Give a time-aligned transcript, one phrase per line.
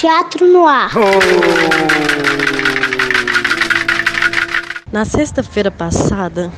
[0.00, 0.92] Teatro no ar.
[4.92, 6.52] Na sexta-feira passada,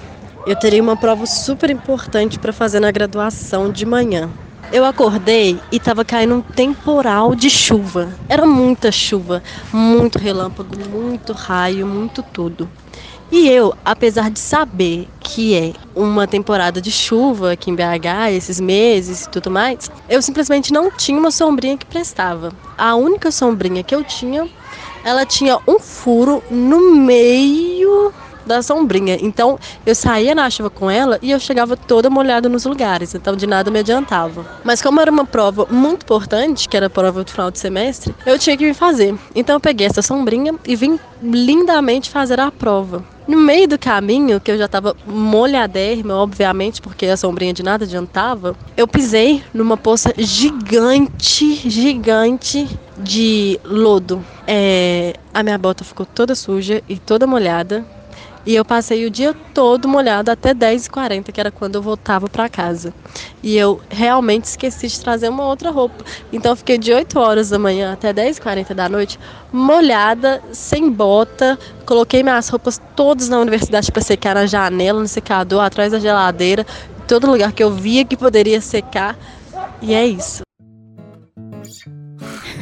[0.46, 4.28] eu teria uma prova super importante para fazer na graduação de manhã.
[4.70, 8.10] Eu acordei e estava caindo um temporal de chuva.
[8.28, 12.68] Era muita chuva, muito relâmpago, muito raio, muito tudo.
[13.32, 18.58] E eu, apesar de saber que é uma temporada de chuva aqui em BH, esses
[18.58, 22.52] meses e tudo mais, eu simplesmente não tinha uma sombrinha que prestava.
[22.76, 24.48] A única sombrinha que eu tinha,
[25.04, 28.12] ela tinha um furo no meio
[28.50, 29.16] da sombrinha.
[29.20, 33.36] Então eu saía na chuva com ela e eu chegava toda molhada nos lugares, então
[33.36, 34.44] de nada me adiantava.
[34.64, 38.14] Mas como era uma prova muito importante, que era a prova do final de semestre,
[38.26, 39.14] eu tinha que me fazer.
[39.34, 43.04] Então eu peguei essa sombrinha e vim lindamente fazer a prova.
[43.28, 47.84] No meio do caminho, que eu já estava molhadérrima, obviamente, porque a sombrinha de nada
[47.84, 52.66] adiantava, eu pisei numa poça gigante, gigante
[52.98, 54.24] de lodo.
[54.46, 57.84] É, a minha bota ficou toda suja e toda molhada.
[58.46, 62.48] E eu passei o dia todo molhado até 10h40, que era quando eu voltava para
[62.48, 62.92] casa.
[63.42, 66.02] E eu realmente esqueci de trazer uma outra roupa.
[66.32, 69.20] Então eu fiquei de 8 horas da manhã até 10h40 da noite,
[69.52, 71.58] molhada, sem bota.
[71.84, 76.66] Coloquei minhas roupas todas na universidade para secar na janela, no secador, atrás da geladeira,
[77.06, 79.18] todo lugar que eu via que poderia secar.
[79.82, 80.49] E é isso.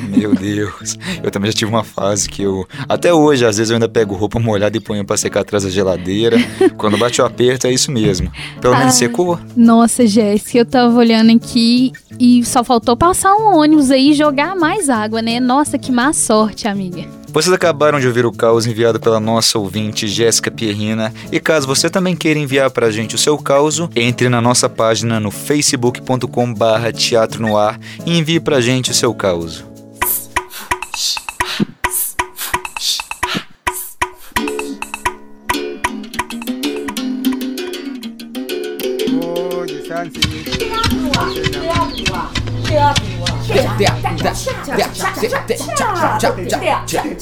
[0.08, 0.96] Meu Deus.
[1.22, 2.66] Eu também já tive uma fase que eu.
[2.88, 5.70] Até hoje, às vezes, eu ainda pego roupa molhada e ponho pra secar atrás da
[5.70, 6.36] geladeira.
[6.76, 8.30] Quando bate o aperto, é isso mesmo.
[8.60, 9.38] Pelo menos ah, secou.
[9.56, 14.56] Nossa, Jéssica, eu tava olhando aqui e só faltou passar um ônibus aí e jogar
[14.56, 15.38] mais água, né?
[15.38, 17.18] Nossa, que má sorte, amiga.
[17.30, 21.12] Vocês acabaram de ouvir o caos enviado pela nossa ouvinte Jéssica Pierrina.
[21.30, 25.20] E caso você também queira enviar pra gente o seu caos, entre na nossa página
[25.20, 29.67] no facebook.com/barra teatro no ar e envie pra gente o seu caos.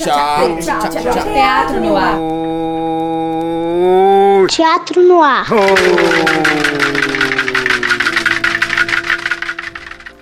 [0.06, 2.16] Teatro no ar.
[4.48, 5.46] Teatro no ar.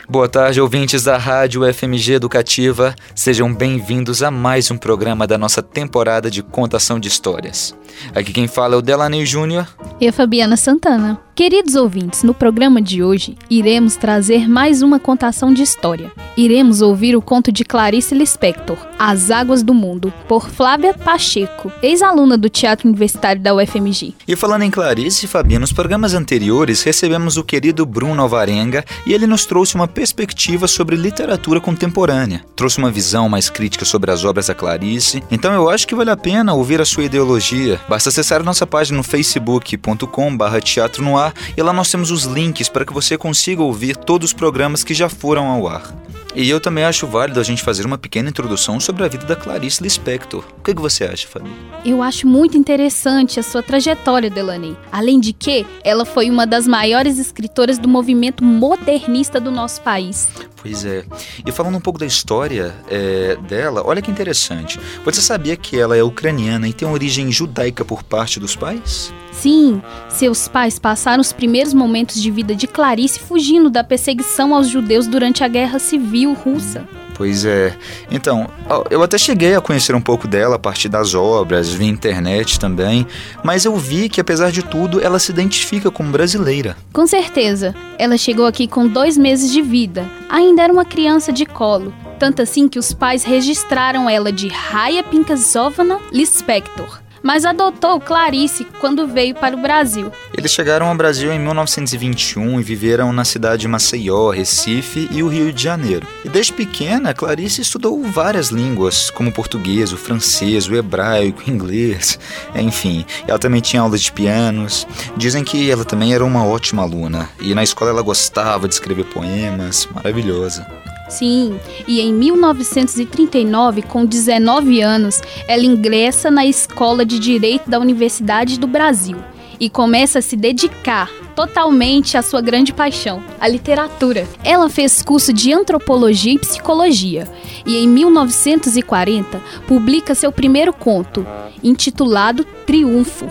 [0.09, 2.95] Boa tarde, ouvintes da Rádio FMG Educativa.
[3.15, 7.77] Sejam bem-vindos a mais um programa da nossa temporada de contação de histórias.
[8.15, 9.69] Aqui quem fala é o Delaney Júnior
[10.01, 11.21] e a Fabiana Santana.
[11.35, 16.13] Queridos ouvintes, no programa de hoje iremos trazer mais uma contação de história.
[16.37, 22.39] Iremos ouvir o conto de Clarice Lispector, As Águas do Mundo, por Flávia Pacheco, ex-aluna
[22.39, 24.15] do Teatro Universitário da UFMG.
[24.29, 29.27] E falando em Clarice, Fabiana, nos programas anteriores recebemos o querido Bruno Alvarenga e ele
[29.27, 32.45] nos trouxe uma perspectiva sobre literatura contemporânea.
[32.55, 36.11] Trouxe uma visão mais crítica sobre as obras da Clarice, então eu acho que vale
[36.11, 37.81] a pena ouvir a sua ideologia.
[37.89, 41.24] Basta acessar nossa página no facebook.com/barra teatro no ar
[41.57, 44.93] e lá nós temos os links para que você consiga ouvir todos os programas que
[44.93, 45.95] já foram ao ar.
[46.35, 49.37] E eu também acho válido a gente fazer uma pequena introdução sobre a vida da
[49.37, 50.43] Clarice Lispector.
[50.59, 51.49] O que, que você acha, Fabi?
[51.85, 54.77] Eu acho muito interessante a sua trajetória, Delaney.
[54.91, 60.29] Além de que, ela foi uma das maiores escritoras do movimento modernista do nosso país.
[60.65, 61.05] Pois é.
[61.45, 64.81] E falando um pouco da história é, dela, olha que interessante.
[65.05, 69.13] Você sabia que ela é ucraniana e tem origem judaica por parte dos pais?
[69.31, 74.67] Sim, seus pais passaram os primeiros momentos de vida de Clarice fugindo da perseguição aos
[74.67, 76.89] judeus durante a Guerra Civil Russa.
[77.15, 77.77] Pois é.
[78.11, 78.49] Então,
[78.91, 83.07] eu até cheguei a conhecer um pouco dela a partir das obras, via internet também,
[83.43, 86.77] mas eu vi que, apesar de tudo, ela se identifica como brasileira.
[86.93, 87.75] Com certeza.
[87.99, 90.05] Ela chegou aqui com dois meses de vida.
[90.29, 91.95] Ainda era uma criança de colo.
[92.19, 99.09] Tanto assim que os pais registraram ela de Raya Pinkasovna Lispector mas adotou Clarice quando
[99.09, 100.13] veio para o Brasil.
[100.37, 105.29] Eles chegaram ao Brasil em 1921 e viveram na cidade de Maceió, Recife e o
[105.29, 106.07] Rio de Janeiro.
[106.23, 111.51] E desde pequena, Clarice estudou várias línguas, como o português, o francês, o hebraico, o
[111.51, 112.19] inglês,
[112.55, 113.07] enfim.
[113.27, 114.87] Ela também tinha aulas de pianos.
[115.17, 119.05] Dizem que ela também era uma ótima aluna e na escola ela gostava de escrever
[119.07, 120.84] poemas, maravilhosa.
[121.09, 128.59] Sim, e em 1939, com 19 anos, ela ingressa na Escola de Direito da Universidade
[128.59, 129.17] do Brasil
[129.61, 134.27] e começa a se dedicar totalmente à sua grande paixão, a literatura.
[134.43, 137.29] Ela fez curso de antropologia e psicologia
[137.67, 141.27] e em 1940 publica seu primeiro conto,
[141.63, 143.29] intitulado Triunfo.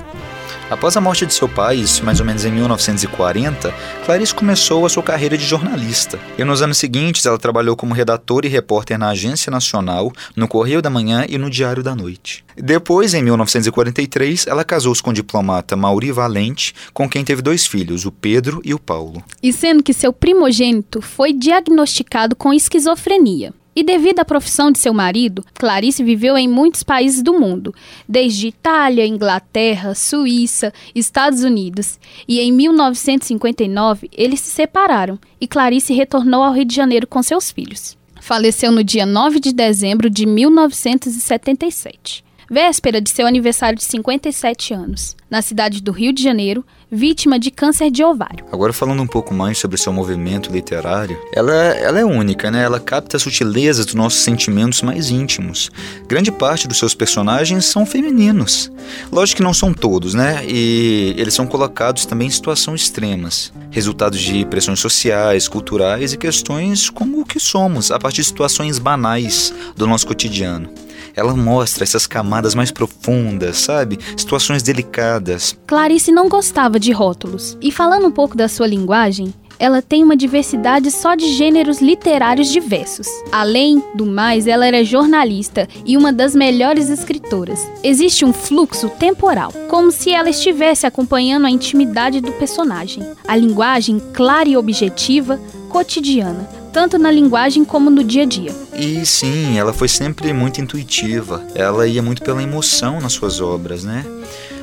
[0.69, 3.74] Após a morte de seu pai, isso mais ou menos em 1940,
[4.06, 6.19] Clarice começou a sua carreira de jornalista.
[6.38, 10.81] E nos anos seguintes, ela trabalhou como redatora e repórter na Agência Nacional, no Correio
[10.81, 12.44] da Manhã e no Diário da Noite.
[12.56, 18.06] Depois, em 1943, ela casou-se com o diplomata Mauri Valente, com quem teve dois filhos,
[18.06, 19.24] o Pedro e o Paulo.
[19.42, 23.54] E sendo que seu primogênito foi diagnosticado com esquizofrenia.
[23.75, 27.74] E devido à profissão de seu marido, Clarice viveu em muitos países do mundo,
[28.08, 32.00] desde Itália, Inglaterra, Suíça, Estados Unidos.
[32.28, 37.50] E em 1959 eles se separaram e Clarice retornou ao Rio de Janeiro com seus
[37.52, 37.98] filhos.
[38.22, 45.16] Faleceu no dia 9 de dezembro de 1977 véspera de seu aniversário de 57 anos,
[45.30, 48.45] na cidade do Rio de Janeiro, vítima de câncer de ovário.
[48.51, 52.63] Agora falando um pouco mais sobre seu movimento literário, ela, ela é única, né?
[52.63, 55.72] Ela capta as sutilezas dos nossos sentimentos mais íntimos.
[56.07, 58.72] Grande parte dos seus personagens são femininos.
[59.12, 60.44] Lógico que não são todos, né?
[60.48, 66.89] E eles são colocados também em situações extremas, resultados de pressões sociais, culturais e questões
[66.89, 70.69] como o que somos, a partir de situações banais do nosso cotidiano
[71.15, 74.00] ela mostra essas camadas mais profundas, sabe?
[74.18, 75.57] Situações delicadas.
[75.68, 77.57] Clarice não gostava de rótulos.
[77.62, 82.51] E falando um pouco da sua linguagem, ela tem uma diversidade só de gêneros literários
[82.51, 83.07] diversos.
[83.31, 87.65] Além do mais, ela era jornalista e uma das melhores escritoras.
[87.83, 93.04] Existe um fluxo temporal, como se ela estivesse acompanhando a intimidade do personagem.
[93.27, 95.39] A linguagem clara e objetiva,
[95.69, 98.52] cotidiana, tanto na linguagem como no dia a dia.
[98.75, 101.46] E sim, ela foi sempre muito intuitiva.
[101.54, 104.04] Ela ia muito pela emoção nas suas obras, né?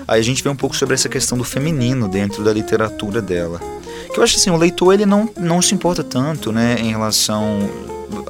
[0.08, 3.60] Aí a gente vê um pouco sobre essa questão do feminino dentro da literatura dela.
[4.12, 7.70] Que eu acho assim, o leitor ele não, não se importa tanto, né, em relação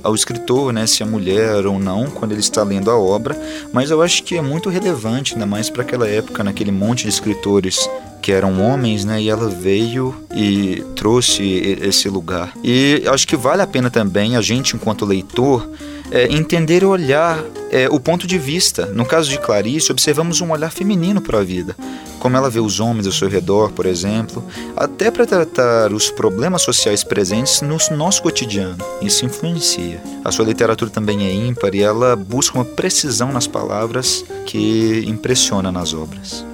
[0.02, 3.34] ao escritor, né, se é mulher ou não, quando ele está lendo a obra,
[3.72, 7.08] mas eu acho que é muito relevante, ainda mais para aquela época, naquele monte de
[7.08, 7.88] escritores
[8.20, 9.20] que eram homens, né?
[9.20, 11.42] E ela veio e trouxe
[11.82, 12.52] esse lugar.
[12.62, 15.68] E acho que vale a pena também a gente, enquanto leitor,
[16.10, 18.86] é, entender e olhar é, o ponto de vista.
[18.86, 21.76] No caso de Clarice, observamos um olhar feminino para a vida,
[22.18, 24.44] como ela vê os homens ao seu redor, por exemplo,
[24.76, 28.84] até para tratar os problemas sociais presentes no nosso cotidiano.
[29.00, 30.02] Isso influencia.
[30.24, 35.70] A sua literatura também é ímpar e ela busca uma precisão nas palavras que impressiona
[35.70, 36.49] nas obras.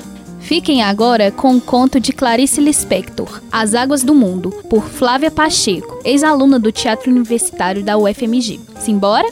[0.47, 6.01] Fiquem agora com o conto de Clarice Lispector, As Águas do Mundo, por Flávia Pacheco,
[6.05, 8.61] ex-aluna do Teatro Universitário da UFMG.
[8.79, 9.27] Simbora?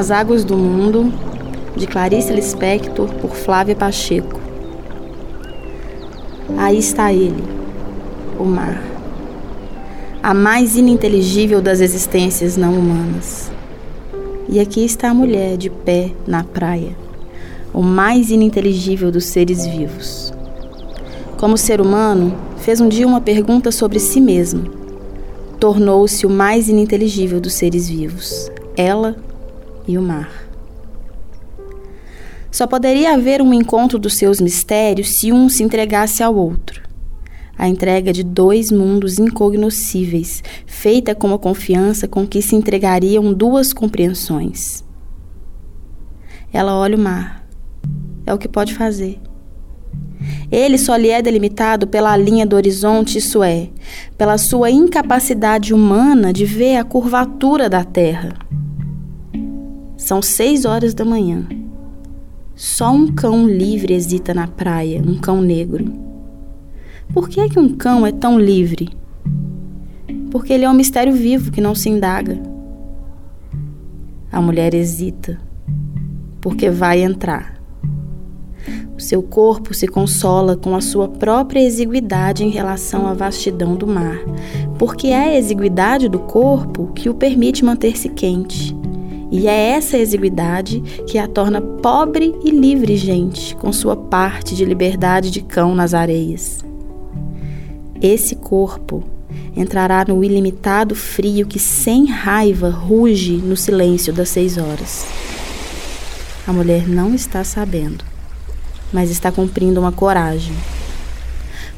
[0.00, 1.12] As Águas do Mundo,
[1.76, 4.40] de Clarice Lispector, por Flávia Pacheco.
[6.56, 7.44] Aí está ele,
[8.38, 8.82] o mar,
[10.22, 13.52] a mais ininteligível das existências não humanas.
[14.48, 16.96] E aqui está a mulher de pé na praia,
[17.70, 20.32] o mais ininteligível dos seres vivos.
[21.36, 24.62] Como ser humano, fez um dia uma pergunta sobre si mesmo.
[25.60, 28.50] Tornou-se o mais ininteligível dos seres vivos.
[28.74, 29.14] Ela
[29.86, 30.50] e o mar.
[32.50, 36.82] Só poderia haver um encontro dos seus mistérios se um se entregasse ao outro.
[37.56, 43.72] A entrega de dois mundos incognoscíveis, feita com a confiança com que se entregariam duas
[43.72, 44.82] compreensões.
[46.52, 47.46] Ela olha o mar.
[48.26, 49.20] É o que pode fazer.
[50.50, 53.68] Ele só lhe é delimitado pela linha do horizonte, isso é,
[54.18, 58.36] pela sua incapacidade humana de ver a curvatura da Terra.
[60.10, 61.46] São seis horas da manhã.
[62.56, 65.84] Só um cão livre hesita na praia, um cão negro.
[67.14, 68.88] Por que é que um cão é tão livre?
[70.32, 72.42] Porque ele é um mistério vivo que não se indaga.
[74.32, 75.38] A mulher hesita,
[76.40, 77.62] porque vai entrar.
[78.96, 83.86] O seu corpo se consola com a sua própria exiguidade em relação à vastidão do
[83.86, 84.18] mar,
[84.76, 88.79] porque é a exiguidade do corpo que o permite manter-se quente
[89.30, 94.64] e é essa exiguidade que a torna pobre e livre gente, com sua parte de
[94.64, 96.64] liberdade de cão nas areias.
[98.02, 99.04] Esse corpo
[99.56, 105.06] entrará no ilimitado frio que sem raiva ruge no silêncio das seis horas.
[106.46, 108.04] A mulher não está sabendo.
[108.92, 110.52] mas está cumprindo uma coragem.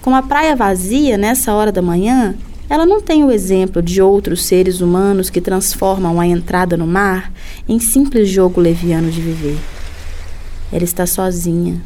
[0.01, 2.35] Com a praia vazia nessa hora da manhã,
[2.73, 7.31] ela não tem o exemplo de outros seres humanos que transformam a entrada no mar
[7.69, 9.59] em simples jogo leviano de viver.
[10.73, 11.83] Ela está sozinha.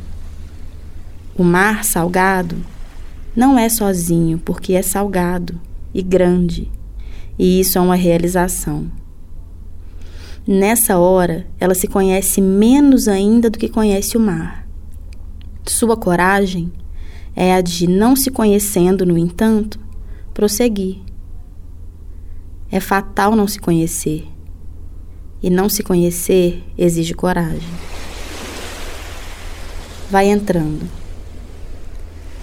[1.37, 2.55] O mar salgado
[3.35, 5.61] não é sozinho porque é salgado
[5.93, 6.71] e grande,
[7.37, 8.87] e isso é uma realização.
[10.47, 14.65] Nessa hora, ela se conhece menos ainda do que conhece o mar.
[15.65, 16.71] Sua coragem
[17.35, 19.85] é a de, não se conhecendo, no entanto,
[20.37, 20.99] prosseguir.
[22.71, 24.29] É fatal não se conhecer.
[25.43, 27.67] E não se conhecer exige coragem.
[30.11, 30.87] Vai entrando.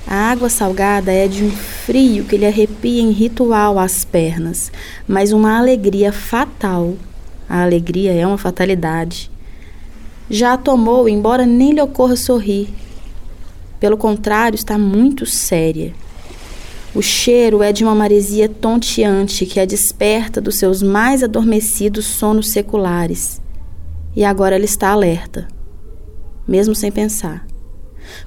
[0.08, 4.72] A água salgada é de um frio que lhe arrepia em ritual as pernas,
[5.08, 6.96] mas uma alegria fatal.
[7.48, 9.30] A alegria é uma fatalidade.
[10.32, 12.74] Já a tomou, embora nem lhe ocorra sorrir.
[13.80, 15.94] Pelo contrário, está muito séria.
[16.96, 22.50] O cheiro é de uma maresia tonteante que a desperta dos seus mais adormecidos sonos
[22.50, 23.42] seculares.
[24.16, 25.48] E agora ela está alerta,
[26.48, 27.48] mesmo sem pensar.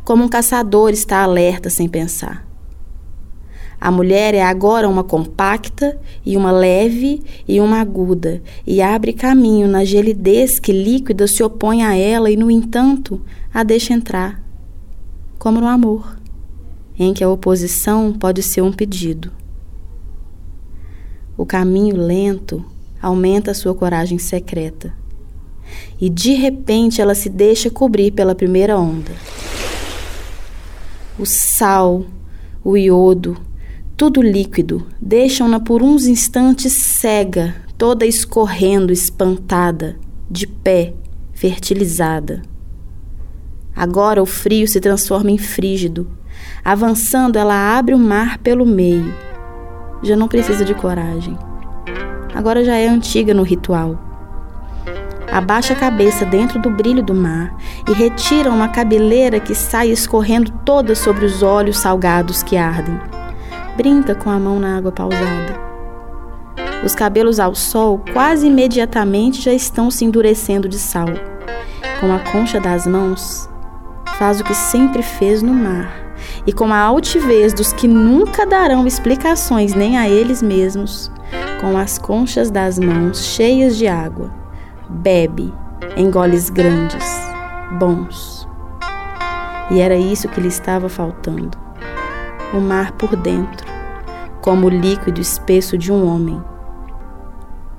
[0.04, 2.44] Como um caçador está alerta sem pensar.
[3.80, 9.68] A mulher é agora uma compacta e uma leve e uma aguda, e abre caminho
[9.68, 13.20] na gelidez que líquida se opõe a ela e, no entanto,
[13.52, 14.42] a deixa entrar
[15.38, 16.16] como no amor,
[16.98, 19.32] em que a oposição pode ser um pedido.
[21.36, 22.64] O caminho lento
[23.00, 24.94] aumenta sua coragem secreta.
[26.00, 29.12] E de repente ela se deixa cobrir pela primeira onda.
[31.18, 32.04] O sal,
[32.64, 33.36] o iodo,
[33.96, 39.96] tudo líquido, deixam-na por uns instantes cega, toda escorrendo, espantada,
[40.30, 40.94] de pé,
[41.32, 42.42] fertilizada.
[43.74, 46.06] Agora o frio se transforma em frígido.
[46.64, 49.14] Avançando, ela abre o mar pelo meio.
[50.02, 51.38] Já não precisa de coragem.
[52.34, 53.98] Agora já é antiga no ritual.
[55.30, 57.56] Abaixa a cabeça dentro do brilho do mar
[57.88, 62.98] e retira uma cabeleira que sai escorrendo toda sobre os olhos salgados que ardem.
[63.76, 65.60] Brinca com a mão na água pausada.
[66.84, 71.08] Os cabelos ao sol quase imediatamente já estão se endurecendo de sal.
[72.00, 73.48] Com a concha das mãos,
[74.18, 76.05] faz o que sempre fez no mar,
[76.46, 81.10] e com a altivez dos que nunca darão explicações nem a eles mesmos,
[81.60, 84.32] com as conchas das mãos cheias de água,
[84.88, 85.52] bebe
[85.96, 87.04] em goles grandes,
[87.78, 88.46] bons.
[89.70, 91.58] E era isso que lhe estava faltando:
[92.54, 93.66] o mar por dentro,
[94.40, 96.40] como o líquido espesso de um homem.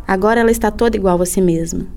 [0.05, 1.96] Agora ela está toda igual a si mesma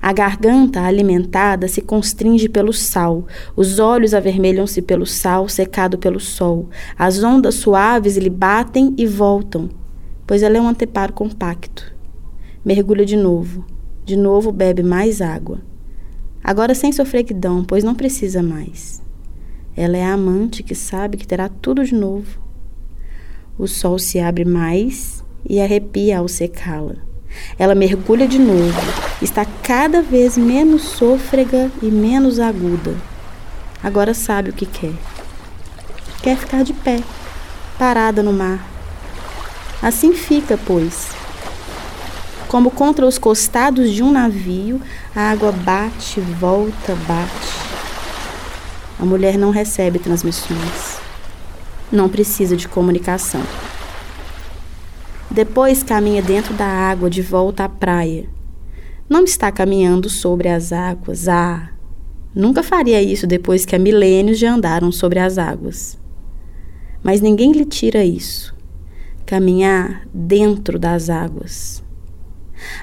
[0.00, 6.68] a garganta alimentada se constringe pelo sal, os olhos avermelham-se pelo sal secado pelo sol,
[6.98, 9.68] as ondas suaves lhe batem e voltam,
[10.26, 11.94] pois ela é um anteparo compacto.
[12.64, 13.64] Mergulha de novo,
[14.04, 15.60] de novo bebe mais água.
[16.42, 19.02] Agora sem sofreguidão, pois não precisa mais.
[19.76, 22.40] Ela é a amante que sabe que terá tudo de novo.
[23.58, 26.96] O sol se abre mais e arrepia ao secá-la.
[27.58, 28.80] Ela mergulha de novo,
[29.20, 32.94] está cada vez menos sôfrega e menos aguda.
[33.82, 34.94] Agora sabe o que quer.
[36.22, 37.02] Quer ficar de pé,
[37.78, 38.64] parada no mar.
[39.82, 41.08] Assim fica, pois.
[42.48, 44.80] Como contra os costados de um navio,
[45.14, 47.58] a água bate, volta, bate.
[48.98, 50.98] A mulher não recebe transmissões.
[51.92, 53.42] Não precisa de comunicação.
[55.30, 58.37] Depois caminha dentro da água de volta à praia.
[59.08, 61.28] Não está caminhando sobre as águas.
[61.28, 61.70] Ah!
[62.34, 65.98] Nunca faria isso depois que há milênios já andaram sobre as águas.
[67.02, 68.54] Mas ninguém lhe tira isso.
[69.24, 71.82] Caminhar dentro das águas.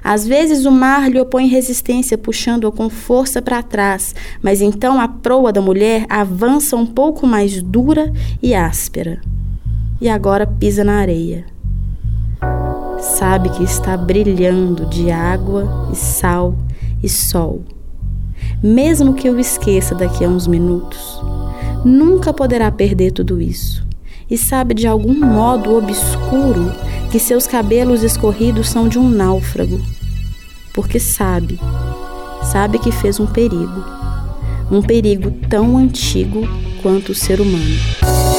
[0.03, 5.08] Às vezes o mar lhe opõe resistência, puxando-a com força para trás, mas então a
[5.08, 9.22] proa da mulher avança um pouco mais dura e áspera.
[10.01, 11.55] E agora pisa na areia
[13.17, 16.53] sabe que está brilhando de água e sal
[17.01, 17.63] e sol.
[18.62, 21.22] Mesmo que eu esqueça daqui a uns minutos,
[21.86, 23.86] nunca poderá perder tudo isso.
[24.29, 26.72] E sabe de algum modo obscuro
[27.10, 29.79] que seus cabelos escorridos são de um náufrago.
[30.74, 31.57] Porque sabe,
[32.51, 33.84] sabe que fez um perigo.
[34.69, 36.41] Um perigo tão antigo
[36.81, 38.35] quanto o ser humano.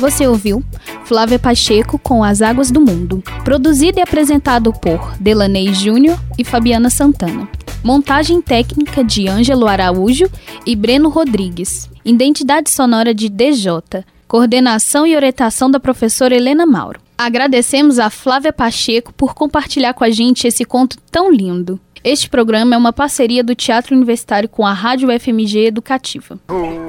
[0.00, 0.64] Você ouviu
[1.04, 3.22] Flávia Pacheco com As Águas do Mundo.
[3.44, 7.46] Produzido e apresentado por Delaney Júnior e Fabiana Santana.
[7.84, 10.30] Montagem técnica de Ângelo Araújo
[10.64, 11.90] e Breno Rodrigues.
[12.02, 14.02] Identidade sonora de DJ.
[14.26, 16.98] Coordenação e orientação da professora Helena Mauro.
[17.18, 21.78] Agradecemos a Flávia Pacheco por compartilhar com a gente esse conto tão lindo.
[22.02, 26.40] Este programa é uma parceria do Teatro Universitário com a Rádio FMG Educativa.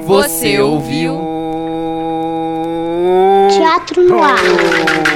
[0.06, 1.61] Você ouviu?
[3.58, 5.11] Teatro no ar.